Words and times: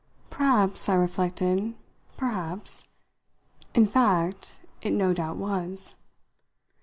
"Perhaps," 0.31 0.89
I 0.89 0.95
reflected, 0.95 1.75
"perhaps." 2.17 2.87
In 3.75 3.85
fact, 3.85 4.59
it 4.81 4.93
no 4.93 5.13
doubt 5.13 5.37
was. 5.37 5.93